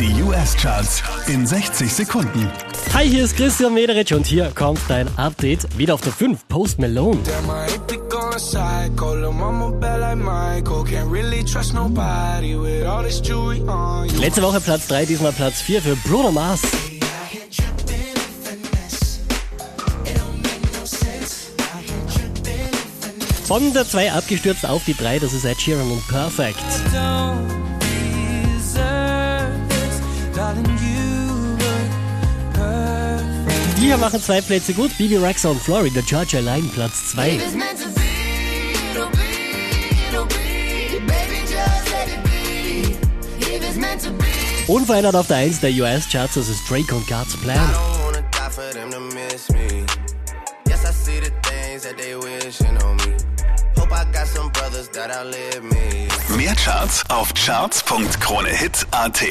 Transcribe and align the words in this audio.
Die 0.00 0.22
US-Charts 0.24 1.04
in 1.28 1.46
60 1.46 1.92
Sekunden. 1.92 2.50
Hi, 2.94 3.08
hier 3.08 3.24
ist 3.24 3.36
Christian 3.36 3.74
Mederich 3.74 4.12
und 4.12 4.26
hier 4.26 4.50
kommt 4.52 4.80
dein 4.88 5.06
Update. 5.16 5.78
Wieder 5.78 5.94
auf 5.94 6.00
der 6.00 6.12
5, 6.12 6.48
Post 6.48 6.80
Malone. 6.80 7.20
Letzte 14.18 14.42
Woche 14.42 14.60
Platz 14.60 14.88
3, 14.88 15.04
diesmal 15.06 15.32
Platz 15.32 15.60
4 15.60 15.82
für 15.82 15.96
Bruno 15.96 16.32
Mars. 16.32 16.60
Von 23.44 23.72
der 23.72 23.86
2 23.86 24.12
abgestürzt 24.12 24.66
auf 24.66 24.82
die 24.84 24.94
3, 24.94 25.20
das 25.20 25.32
ist 25.32 25.44
Ed 25.44 25.60
Sheeran 25.60 25.88
und 25.88 26.08
Perfect. 26.08 26.58
Die 33.84 33.88
hier 33.88 33.98
machen 33.98 34.18
zwei 34.18 34.40
Plätze 34.40 34.72
gut. 34.72 34.96
Bibi 34.96 35.18
Rexa 35.18 35.50
und 35.50 35.60
Florida 35.60 36.00
Georgia 36.00 36.38
allein 36.38 36.66
Platz 36.70 37.10
2. 37.10 37.38
Unverändert 44.68 45.14
auf 45.14 45.26
der 45.26 45.36
1 45.36 45.60
der 45.60 45.70
US-Charts, 45.72 46.32
das 46.32 46.48
ist 46.48 46.62
Drake 46.66 46.94
und 46.94 47.06
God's 47.06 47.36
Plan. 47.36 47.58
Mehr 56.34 56.54
Charts 56.54 57.02
auf 57.10 57.34
charts.kronehit.at 57.34 59.24